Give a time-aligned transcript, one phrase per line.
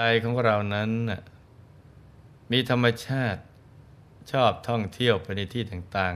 [0.00, 0.90] ใจของเรานั้น
[2.50, 3.40] มีธรรมชาติ
[4.30, 6.14] ชอบท่องเที่ยวไปในที่ต่าง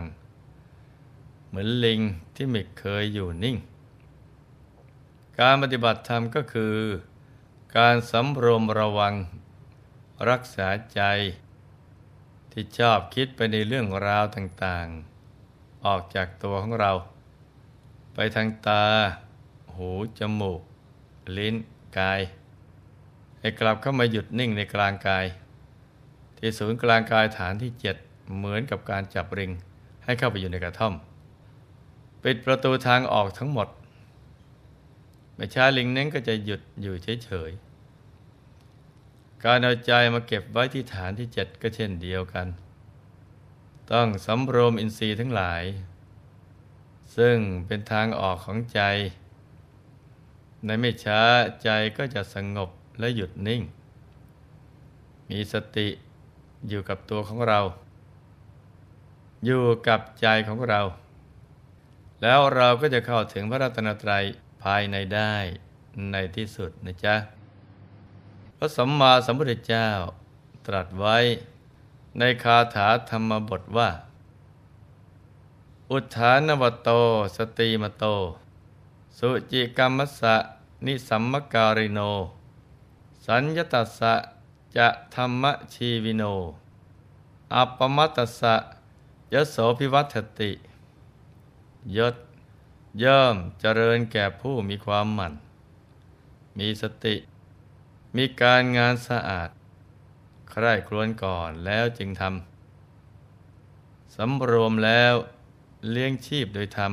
[0.74, 2.00] ๆ เหมือนลิง
[2.34, 3.56] ที่ไม่เคยอยู่นิ่ง
[5.40, 6.76] การปฏิบัติธรรมก็คือ
[7.76, 9.14] การสำรวมระวัง
[10.30, 11.00] รักษาใจ
[12.52, 16.92] ที่ชอบคิดไปในเรื่องราวต่างๆ ออกจากตัวของเรา
[18.14, 18.84] ไปทางตา
[19.76, 20.60] หู จมูก
[21.36, 21.54] ลิ้น
[21.98, 22.22] กาย
[23.42, 25.24] ให้กลับเข้ามาหยุดนิ่งในกลางกาย
[26.38, 27.96] ที่ศูนย์กลางกายฐานที่เจ็ด
[28.36, 29.50] เหมือนกับการจับริง
[30.04, 30.94] ให้เข้าไปอยู่ในกระท่อม
[32.22, 33.68] ปิดประตูทางออกทั้งหมด
[35.34, 42.46] ไม่ช้าลิงนั้นก็จะหยุดอยู่เฉยๆ การเอาใจมาเก็บไว้ที่ฐานที่เจ็ดก็เช่นเดียวกัน
[43.92, 45.62] ต้องสำรวมอินทรีย์ทั้งหลาย
[47.16, 48.80] ซึ่งเป็นทางออกของใจ
[50.64, 51.20] ในไม่ช้า
[51.62, 52.70] ใจก็จะสงบ
[53.02, 53.62] และหยุดนิ่ง
[55.28, 55.88] มีสติ
[56.68, 57.60] อยู่กับตัวของเรา
[59.44, 60.80] อยู่กับใจของเรา
[62.22, 64.24] แล้วเราก็จะเข้าถึงพระรัตนตรัย
[64.62, 65.34] ภายในได้
[66.12, 67.16] ในที่สุดนะจ๊ะ
[68.56, 69.88] พระสัมมาสัมพุทธเจ้า
[70.66, 71.16] ตรัสไว้
[72.18, 73.90] ในคาถาธรรมบทว่า
[75.90, 76.90] อุทานวโต
[77.36, 78.04] สติมโต
[79.18, 80.36] สุจิกรรมสะ
[80.86, 82.00] นิสัมมการิโน
[83.26, 84.14] สัญญตัสสะ
[84.76, 85.44] จะธรรม
[85.74, 86.24] ชีวิโน
[87.54, 88.54] อัปปมัตสะ
[89.34, 90.52] ยโสภิวัตติ
[91.96, 92.16] ยศ
[93.02, 95.34] ย่อมเจริญแก่ผู้มีความหมั่น
[96.58, 97.16] มีสติ
[98.16, 99.50] มีการงานสะอาด
[100.50, 105.14] ใคร่ครวญก่อนแล้วจึงทำสำรวมแล้ว
[105.90, 106.92] เลี้ยงชีพโดยธรรม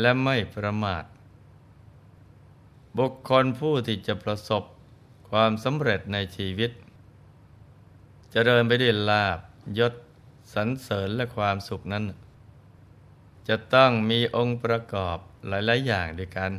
[0.00, 1.04] และไม่ประมาท
[2.98, 4.64] บุคคลผู้ที่จะประสบ
[5.36, 6.74] ความสำเร็จในชีวิตจ
[8.32, 9.38] เจริญไปด้วยลาบ
[9.78, 9.94] ยศ
[10.54, 12.04] สรรเสริญและความสุขนั้น
[13.48, 16.52] จะต้องมีองค์ประกอบหลาย ๆ อย่างด้วยกัน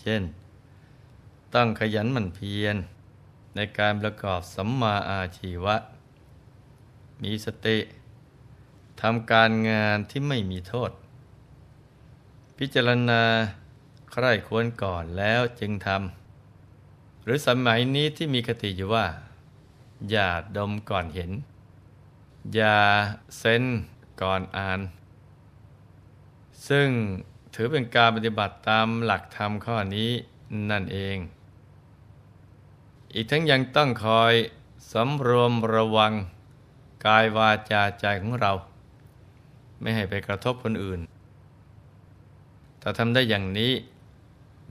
[0.00, 0.22] เช่น
[1.54, 2.76] ต้องขยันหมั่นเพียร
[3.54, 5.76] ในการประกอบสัมมาอาชีวะ
[7.22, 7.78] มีสติ
[9.00, 10.90] ทำการงานที่ไม่มีโทษ
[12.58, 13.22] พิจารณา
[14.12, 16.19] ใคร่ควรก่อนแล้วจึงทำ
[17.24, 19.06] หรือสมัยนี้ที่มีคติอยู่ว่า
[20.10, 21.30] อย่าดมก่อนเห็น
[22.54, 22.78] อย่า
[23.38, 23.64] เซน
[24.22, 24.80] ก่อนอ่าน
[26.68, 26.88] ซึ่ง
[27.54, 30.10] ถือเป็นการปฏิบัติตามหลักธรรมข้อนี้
[30.70, 31.16] นั่นเอง
[33.14, 34.34] อีกทั้งยังต้องคอย
[34.92, 36.12] สำรวมระวัง
[37.06, 38.52] กายวาจาใจของเรา
[39.80, 41.00] ไม่ให้ไปกระทบคนอื่น
[42.82, 43.72] ถ้าทำได้อย่างนี้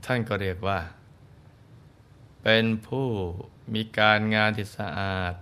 [0.04, 0.78] ท่านก็เรียกว่า
[2.42, 3.08] เป็นผู้
[3.74, 5.34] มีการงานที่สะอาด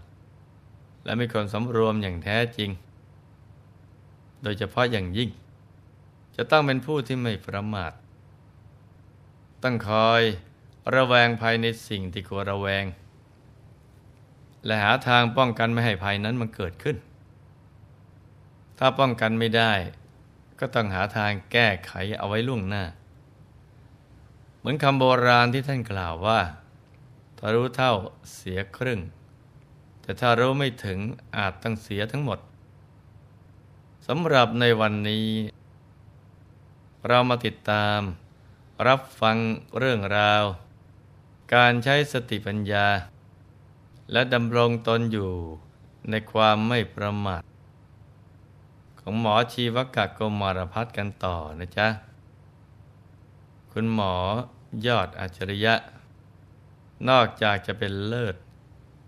[1.05, 2.71] และมีคนสำรวมอย่างแท้จริง
[4.43, 5.31] โดยเฉพาะอย่างยิ่ง
[6.37, 7.93] จะต้องเป็นผู้ที่ไม่ประมาท
[9.63, 10.23] ต้องคอย
[10.95, 12.85] ระแวงภัยในสิ่งที่ควรระแวง
[14.67, 16.97] และหาทางป้องกันไม่ให้ภัยนั้นมันเกิดขึ้น
[18.79, 19.73] ถ้าป้องกันไม่ได้
[20.61, 22.85] ก็ต้องหาทางแก้ไขเอาไว้ล่วงหน้า
[24.59, 26.41] เหมือนคำโบราณที่ท่านกล่าวว่า
[27.39, 27.93] ถ้ารู้เท่า
[28.35, 29.01] เสียครึ่ง
[30.01, 30.99] แต่ถ้ารู้ไม่ถึง
[31.37, 32.39] อาจต้องเสียทั้งหมด
[34.07, 35.29] สำหรับในวันนี้
[37.09, 38.01] เรามาติดตาม
[38.87, 39.37] รับฟัง
[39.79, 40.45] เรื่องราว
[41.55, 42.87] การใช้สติปัญญา
[44.13, 45.31] และดำรงตนอยู่
[46.11, 47.43] ในความไม่ประมาท
[49.01, 51.89] ของหมอชีวกะกมารพัฒกันต่อนะจ๊ะ
[53.73, 54.15] คุณหมอ
[54.87, 55.75] ยอดอัจฉริยะ
[57.09, 58.35] นอกจากจะเป็นเลิศ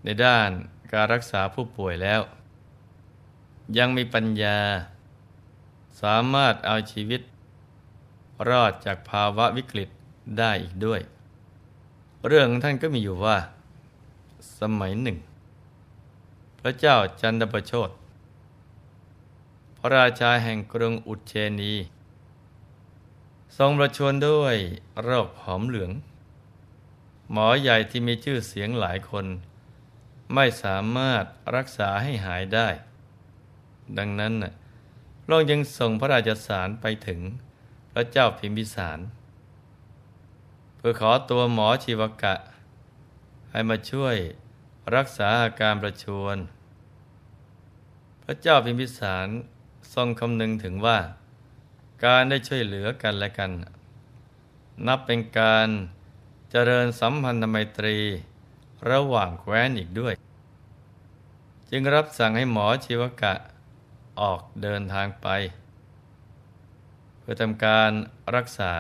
[0.05, 0.51] ในด้าน
[0.93, 2.21] การรักษาผู้ป่วยแล้ว
[3.79, 4.59] ยังมีปัญญา
[6.03, 7.21] สามารถเอาชีวิต
[8.49, 9.89] รอดจากภาวะวิกฤต
[10.39, 11.01] ได้อีกด้วย
[12.27, 13.39] เรื่องท่านก็มีอยู่ว่า
[14.59, 15.19] สมัยหนึ่ง
[16.61, 17.91] พระเจ้าจันทประโชด
[19.79, 21.73] พระราชาแห่งกรุงอุเชนี
[23.59, 24.57] ทรงประชวรด้วย
[25.03, 25.91] โรคหอมเหลือง
[27.33, 29.27] หมอใหญ่ที่มีชื่อเสียงหลายคน
[30.35, 31.25] ไม่สามารถ
[31.57, 32.69] รักษาให้หายได้
[33.99, 34.35] ดังนั้น
[35.23, 37.21] พระองค์ยังส่งพระราชสารไปถึง
[37.93, 38.99] พระเจ้าพิมพิสาร
[40.77, 42.35] เพื่อขอตัวหมอชีวกะ
[43.51, 44.17] ให้มาช่วย
[44.97, 46.37] รักษาอาการประชวน
[48.25, 49.27] พระเจ้าพิมพิสาร
[49.95, 50.99] ทรงคำนึงถึงว่า
[52.05, 53.51] การได้ช่วยเหลือกันและกัน
[54.87, 55.69] นับเป็นการ
[56.55, 57.97] เจริญสัมพันธไมตรี
[58.91, 60.15] ระหว่างแคว้นอีกด้วย
[61.71, 63.35] จึงรับสั่งให้หมอชีวกะ
[64.21, 65.29] ออกเดินทางไป
[67.19, 67.91] เพื่อทำการ
[68.37, 68.73] รักษา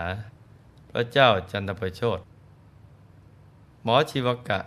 [0.91, 2.19] พระเจ้าจันทประโชด
[3.85, 4.59] หมอชีวกะ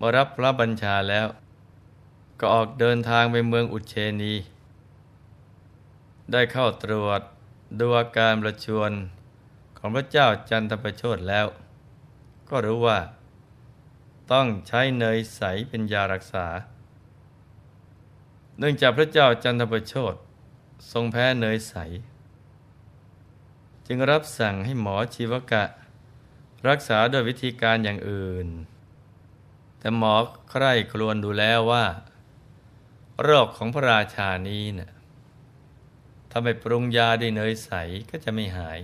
[0.00, 1.26] มารับพระบัญชาแล้ว
[2.40, 4.34] ก็ออกเดินทางไปเมืองอุเชนี
[6.32, 7.20] ได้เข้าตรวจ
[7.78, 8.90] ดูอาการประชวน
[9.78, 11.48] ของพระเจ้าจันทประโชดแล้ว
[12.50, 12.98] ก็รู้ว่า
[14.32, 16.46] ต้องใช้เนยใสเป็นยารักษา
[18.58, 20.14] เนื่องจากพระเจ้าจันทประโชด
[20.92, 21.74] ทรงแพ้เนยใส
[23.86, 25.64] จึงรับสั่งให้หมอชีวกะ
[26.68, 28.48] รักษาโดยวิธีการอย่างอื่น
[29.78, 30.14] แต่หมอ
[30.50, 31.86] ใคร่ครวญดูแล้วว่า
[33.22, 34.90] โรคของพระราชานี้นะ่ะ
[36.30, 37.70] ถ้าไม่ปรุงยาด้วยเนยใส
[38.10, 38.78] ก็จะไม่หาย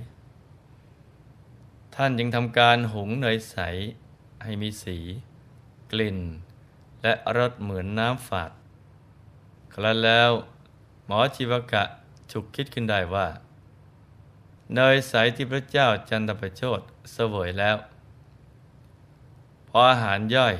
[1.94, 3.56] ท่านยังทำการหุงเนยใส
[4.42, 4.98] ให้มีสี
[5.92, 6.18] กลิ่น
[7.02, 8.50] และรสเหมือนน้ำฝาด
[9.74, 10.30] ครั้นแล้ว
[11.06, 11.84] หมอชีวกะ
[12.30, 13.28] ฉุกคิดขึ้นได้ว่า
[14.74, 16.80] เนยใสที่พระเจ้าจันทประโชด
[17.12, 17.76] เสวยแล้ว
[19.68, 20.54] พออาหารย่อย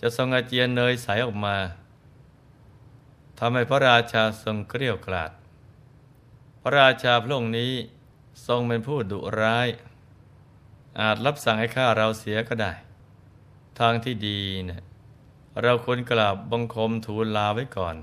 [0.00, 1.56] จะทรงอาเจียนเนยใสออกมา
[3.38, 5.32] ทำให้พระราชาทรงเกลียวกราด
[6.60, 7.72] พระราชาพระองค์นี้
[8.46, 9.68] ทรงเป็นผู้ดุร้าย
[11.00, 12.72] อาจรับสั่งให้ฆ่าเราเสียก็ได้
[13.78, 14.82] ทางที่ดีเนะี่ย
[15.62, 17.96] เราควรกราบบังคมทูลลาไว้ก่อน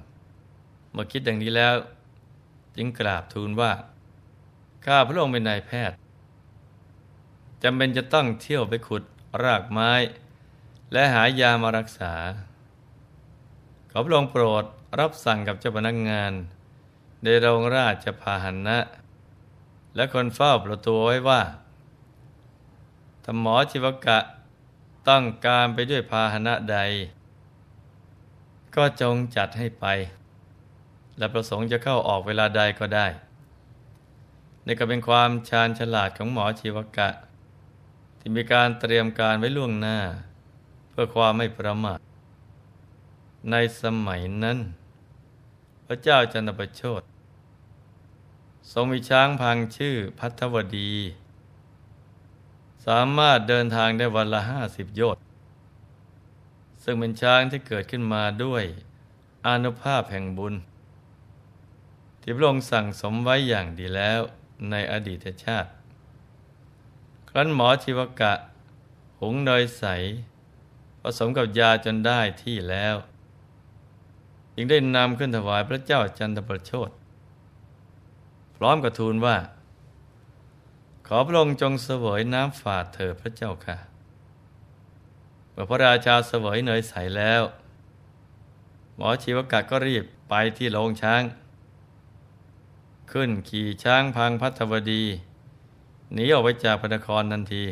[0.91, 1.73] เมื่อคิดอย่างนี้แล้ว
[2.75, 3.71] จึงกราบทูลว่า
[4.85, 5.97] ข้าพระองค์เป็นนายแพทย์
[7.63, 9.03] จำเป็นจะต้องเที่ยวไปขุด
[9.43, 9.91] รากไม้
[10.91, 12.13] และหายามารักษา
[13.91, 14.63] ขอพระองค์โปรด
[14.99, 16.33] รับสั่งกับเจ้าพนักงงาน
[17.23, 18.79] ในโรงราชพาหันะ
[19.95, 21.41] และคนเฝ้าประตูไว้ว่า
[23.23, 24.17] ถ้าหมอชีวกะ
[25.07, 26.77] ต้องการไปด้วยพาหนะใด
[28.75, 29.85] ก็จงจัดให้ไป
[31.17, 33.07] และประสงค์จะเข้าออกเวลาใดก็ได้
[34.65, 37.09] นี่ก็เป็นความชาญฉลาดของหมอชีวกะ
[38.19, 39.97] ที่มีการเตรียมการไว้ล่วงหน้า
[40.89, 41.99] เพื่อความไม่ประมาท
[43.51, 44.57] ในสมัยนั้น
[45.85, 47.01] พระเจ้าจันทประโชด
[48.71, 50.91] ทรงมีช้างพังชื่อพัทวดี
[52.85, 55.23] สามารถเดินทางได้วันละห้าสิบโยชน์
[56.83, 58.63] ซึ่งเป็นช้างที่เกิดขึ้นมาด้วย
[59.47, 60.53] อนุภาพแห่งบุญ
[62.21, 64.19] ที่พระองค์สั่งสมไว้อย่างดีแล้ว
[64.69, 65.69] ในอดีตชาติ
[67.29, 68.33] ครั้นหมอชีวกะ
[69.19, 69.83] หุงเนยใส
[71.01, 72.95] ผสมกับยาจนได้ที่แล้ว
[74.55, 76.89] จึงได้นำขึ้นถวายพระเจ้าจันทประโชด
[78.55, 79.37] พร้อมกับทูลว่า
[81.15, 83.77] อพระองค์จงเสวยน้ำฝาดเถิดพระเจ้าค่ะ
[85.51, 87.41] เมื่อพระราชาเสวยเนยใสแล้ว
[88.95, 91.21] หมอชีวกะก็รีบไปที่โรงช้าง
[93.11, 95.03] ขึ้นขี่ช้างพังพัทวดี
[96.13, 97.65] หนีออกไปจากพระนครทันที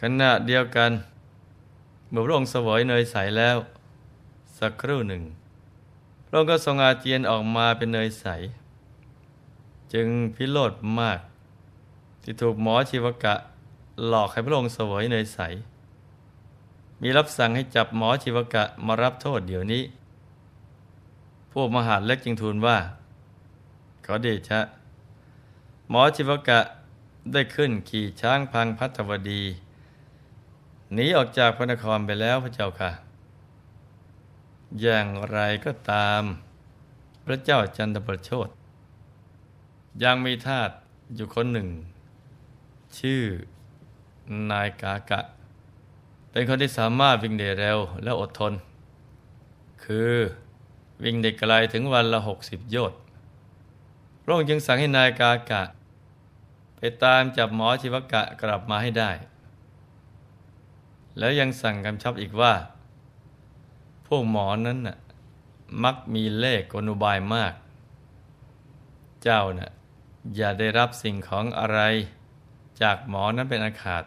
[0.00, 0.90] ขณะเดียวกัน
[2.10, 3.56] เมื่อพระองค์เสวยเนยใสแล้ว
[4.58, 5.22] สักครู่หนึ่ง
[6.26, 8.26] พระองค์ก็ทรงอาเจียนออกมาเป็นเนยใส
[9.92, 11.20] จึงพิโรธมาก
[12.22, 13.34] ที่ถูกหมอชีวกะ
[14.06, 15.38] หลอกให้พระองค์เสวยเนยใส
[17.00, 19.82] มีรับสั่งให้จับหมอชีวกะมารับโทษเดี๋ยวนี้
[21.52, 22.76] พวกมหาเล็กจึงทูลว่า
[24.04, 24.60] ขอเดชะ
[25.90, 26.60] หมอชีวกะ
[27.32, 29.42] ได้ขึ้นขี่ช้างพังพัทวดี
[30.94, 32.90] หนีออกจากพระนครไปแล้วพระเจ้าค่ะ
[34.80, 36.22] อย่างไรก็ตาม
[37.24, 38.48] พระเจ้าจันทประโชด
[40.02, 40.70] ยังมีทาส
[41.14, 41.68] อยู่คนหนึ่ง
[42.98, 43.22] ชื่อ
[44.50, 45.20] นายกากะ
[46.30, 48.52] เป็นคนที่สามารถวิ่งได้เร็วและอดทน
[49.84, 50.14] คือ
[51.04, 52.98] วิ่งได้ไกลถึงวันละหกสิบโยชน์
[54.22, 55.62] พระองค์จึงสั่งให้นายกากะ
[56.76, 59.10] ไปตามจับหมอชีวกะกลับมาให้ได้
[61.18, 62.54] แล้วยังสั่งกำชับอีกว่า
[64.06, 64.98] พวกหมอนั้นน่ะ
[65.82, 67.54] มักมีเลขกนุบายมาก
[69.22, 69.70] เจ้าน่ะ
[70.36, 71.80] อย่าได้รับสิ่งของอะไร
[72.82, 74.04] จากหมอนั้นเป็นอาขาด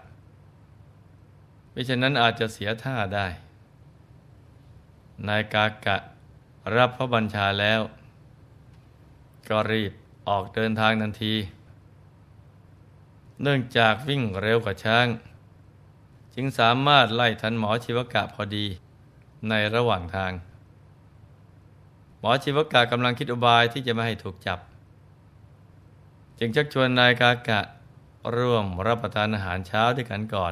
[1.71, 3.27] ไม่เช่นนั้นอาจจะเสียท่าได้
[5.27, 5.97] นายกากะ
[6.75, 7.81] รับพระบัญชาแล้ว
[9.49, 9.93] ก็รีบ
[10.27, 11.33] ออกเดินทางทันที
[13.41, 15.07] เนื่องจากวิ่งเร็วกว่าช้าง
[16.35, 18.65] จึงสามารถไล่ทันหมอชีวกะพอดี
[19.49, 20.31] ในระหว่างทาง
[22.19, 24.59] หมอชีวกะกำลังคิดอุบายที่จะไม่ให้ถูกจับ
[26.39, 27.61] จึงชักชวนนายกากะ
[28.35, 30.51] ร่วมรับประทานอาหารเช้าด้วยกันก่อน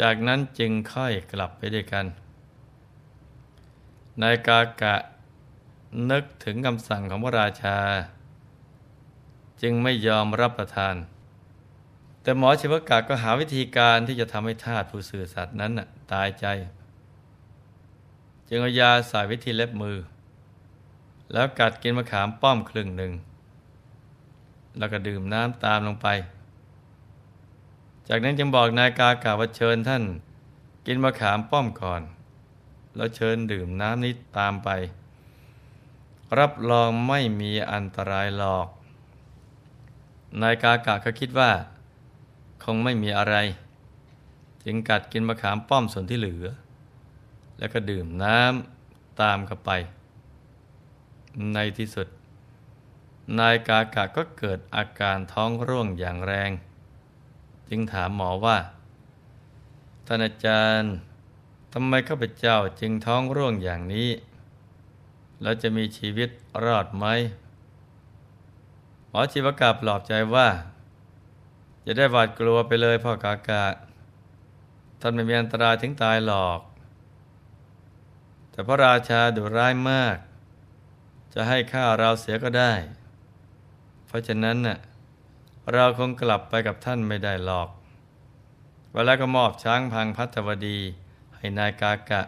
[0.00, 2.06] จากนั้นจึงค่อยกลับไปด้วยกัน
[4.22, 4.94] นายกากะ
[6.10, 7.78] นึกถึงคำสั่งของพระราชา
[9.62, 10.94] จึงไม่ยอมรับประทาน
[12.22, 15.72] แต่หมอชิวกะก็หาวิธีการที่จะทำให้ทาสผู้สื่อสัตว์นั้น
[16.12, 16.46] ตายใจ
[18.48, 19.96] จึงเอายาใส่วิธีเล็บมือ
[21.32, 23.12] แล้วกัดกินมะขามป้อมครึ่งหนึ่ง
[24.78, 26.08] แล้วก็ดื่มน้ำตามลงไป
[28.08, 30.04] จากนั้นจึงบอกนายกากาว่าเชิญท่าน
[30.86, 32.02] กินมะขามป้อมก่อน
[32.96, 34.68] แล้วเชิญดื่มน้ำนี้ตามไป
[36.38, 38.68] รับรองไม่มีอันตรายหรอก
[40.42, 41.50] นายกากะก็คิดว่า
[42.64, 43.36] คงไม่มีอะไร
[44.64, 46.46] จึงกัดกินมะขามป้อมส่วนที่เหลือ
[47.58, 49.70] แล้วก็ดื่มน้ำตามเข้าไป
[51.54, 52.06] ในที่สุด
[53.38, 56.50] นายกากะก็เกิดอาการท้องร่วงอย่างแรง
[57.68, 58.58] จึงถามหมอว่า
[60.06, 60.92] ท่านอาจารย์
[61.72, 64.10] ทำไมข้าพเจ้าจึงท้องร่วงอย่างนี้
[65.42, 66.28] เราจะมีชีวิต
[66.64, 67.06] รอดไหม
[69.08, 70.48] หมอชีวกาปลอบใจว่า
[71.84, 73.64] จะได้หวาดกลัวไปเลยพ่อกากะ
[75.00, 76.60] ท่านไม่มีอันตรายถึงตายหรอก
[78.50, 80.16] แต่พระราชาดุร้ายมาก
[81.34, 82.72] จะให้ข้าเราเสียก็ได้
[84.16, 84.78] ราะฉะนั้นน่ะ
[85.72, 87.68] เราคงกลับไปกับท่านไม่ได้หรอก
[88.92, 90.78] เวลาก็มอบช้างพังพัทวดี
[91.36, 92.22] ให้นายกากะ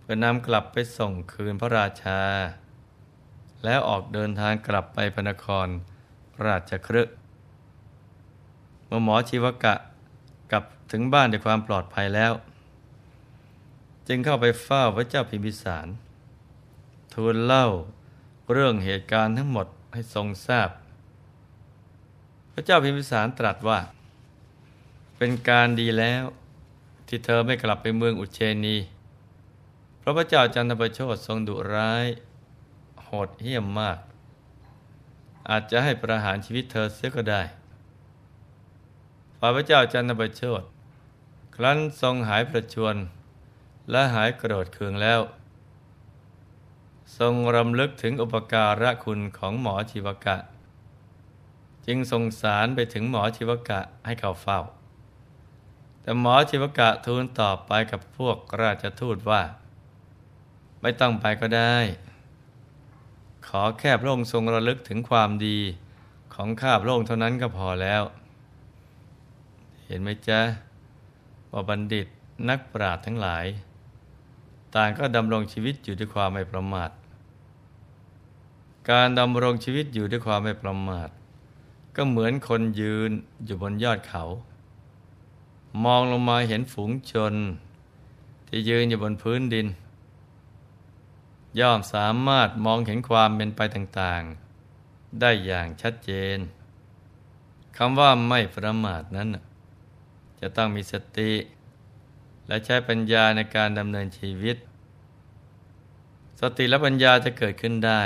[0.00, 2.20] เพื่อนำกลับไปส่งคืนพระราชา
[3.64, 5.66] แล้วออกเดินทางกลับไปพระนคร
[6.46, 7.02] ราชครึ
[8.86, 9.74] เมื่อหมอชีวกะ
[10.50, 12.32] กลับถึงบ้านด้วยความปลอดภัยแล้ว
[14.08, 15.86] จึงเข้าไปเฝ้าพระเจ้าพิมพิสาร
[17.12, 17.66] ทูลเล่า
[18.52, 20.70] เรื่องเหตุการณ์ทั้งหมด ให้ทรงทราบ
[22.52, 23.78] พระเจ้าพิมพิสารตรัสว่า
[25.16, 26.24] เป็นการดีแล้ว
[27.08, 28.76] ที่เธอไม่กลับไปเมืองอุเชนี
[30.02, 32.06] พระพระเจ้าจันทประโชดทรงดุร้าย
[33.02, 33.98] โหดเหี้ยมมาก
[35.48, 37.42] อาจจะให้ประหารชีวิตเธอเสียก็ได้
[39.38, 40.62] ฝ่ายพระเจ้าจันทประโชด
[41.56, 42.96] ครั้นทรงหายประชวน
[43.90, 45.20] และหายโกรธเคืองแล้ว
[47.18, 50.36] ทรงรำลึกถึงอุปการะคุณของหมอชีวกะ
[51.86, 54.60] จึงทรงสารไปถึงหมอชีวกะให้เขาเฝ้า
[56.02, 59.42] แต่หมอชีวกะทูลตอบไปกับพวกราชทูตว่า
[60.80, 61.76] ไม่ต้องไปก็ได้
[63.46, 65.58] ขอแค่พระองค์ทรงระลึกถึงความดี
[66.34, 68.02] ของข้าพระองค์เท่านั้นก็พอแล้ว
[69.86, 70.40] เห็นไหมจ๊ะ
[71.52, 72.06] ว่าบัณฑิต
[72.48, 73.44] นักปราชญ์ทั้งหลาย
[74.74, 76.90] ต่างก็ดำรงชีวิตอยู่ด้วยความไม่ประมาท
[78.90, 81.08] การดำรงชีวิตอยู่ด้วยความไม่ประมาท
[81.96, 83.10] ก็เหมือนคนยืน
[83.44, 84.24] อยู่บนยอดเขา
[85.84, 87.34] มองลงมาเห็นฝูงชน
[88.48, 89.66] ที่ยืนอยู่บนพื้นดิน
[91.58, 96.38] ย่อมสามารถมองเห็นความเป็นไปต่างๆ ได้อย่างชัดเจน
[97.76, 99.28] คำว่าไม่ประมาทนั้น
[100.40, 101.30] จะต้องมีสติ
[102.48, 104.56] และใช้ปัญญาในการดำเนินชีวิต
[106.40, 108.02] สติและปัญญาจะเกิดขึ้นได้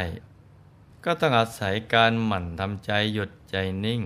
[1.05, 4.01] ก็ต้องอาศัยการหมั่นทำใจหยุดใจนิ่ง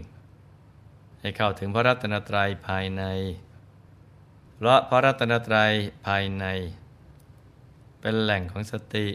[1.20, 3.02] ให้เข้าถึงพระรัตนตรัยภายใน
[4.54, 5.72] เพราะพระรัตนตรัย
[6.06, 6.44] ภายใน
[8.00, 9.08] เป็นแหล่งของสติ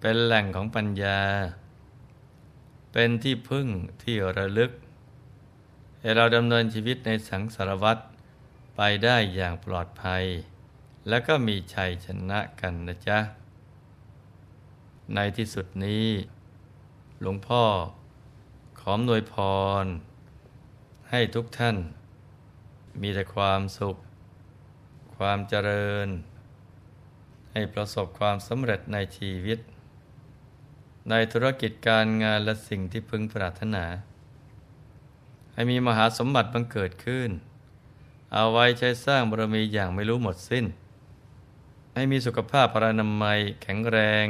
[0.00, 1.20] เป็นแหล่งของปัญญา
[2.92, 3.66] เป็นที่พึ่ง
[4.02, 4.70] ที่ระลึก
[6.00, 8.02] ให้เราดำเนินชีวิตในสังสารวัตร
[8.80, 10.24] ไปได้อย่างปลอดภัย
[11.08, 13.18] และก็มีชัยชนะกันนะจ๊ะ
[15.14, 16.06] ในที่สุดนี้
[17.20, 17.64] หลวงพ่อ
[18.80, 19.34] ขอมนวยพ
[19.82, 19.84] ร
[21.10, 21.76] ให้ทุกท่าน
[23.00, 23.96] มีแต่ความสุข
[25.16, 26.08] ความเจริญ
[27.52, 29.58] ให้ประสบความสำเร็จในชีวิต
[31.10, 33.84] ในธุรกิจการงานและสิ่งที่พึงปรารถนา
[35.52, 37.30] ให้มีมหาสมบัติบังเกิดขึ้น
[38.32, 40.66] เอาไว้ใช้สร้างบารมีอย่างไม่รู้หมดสิ้น
[41.94, 44.26] ให้มีสุขภาพพรานามัยแข็งแรง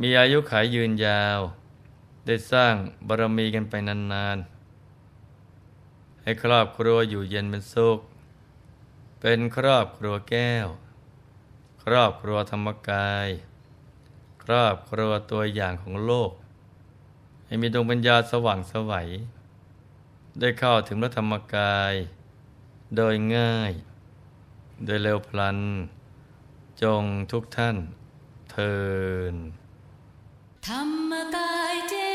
[0.00, 1.40] มีอายุขายยืนยาว
[2.26, 2.74] ได้สร้าง
[3.08, 7.98] บารมีกันไปนานๆ ให้ครอบครัวอยู่เย็นเป็นสุข
[9.20, 10.68] เป็นครอบครัวแก้ว
[11.84, 13.28] ครอบครัวธรรมกาย
[14.42, 16.30] ครอบครัวตัวอย่างของโลก
[17.46, 19.08] ให้มีดวงปัญญาสว่างสวัย
[20.40, 21.94] ได้เข้าถึงพระธรรมกาย
[22.94, 23.72] โดยง่าย
[24.84, 25.58] โดยเร็วพลัน
[26.82, 27.02] จง
[27.32, 27.76] ทุกท่าน
[28.50, 28.76] เทิ
[29.32, 29.34] น
[30.66, 32.05] ธรรมกายเจ